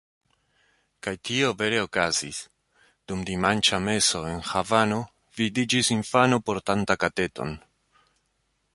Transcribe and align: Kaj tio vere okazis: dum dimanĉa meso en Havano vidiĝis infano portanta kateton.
Kaj 1.07 1.11
tio 1.29 1.51
vere 1.59 1.81
okazis: 1.87 2.39
dum 3.11 3.21
dimanĉa 3.29 3.81
meso 3.91 4.25
en 4.33 4.43
Havano 4.53 5.01
vidiĝis 5.43 5.95
infano 6.01 6.45
portanta 6.51 7.01
kateton. 7.07 7.59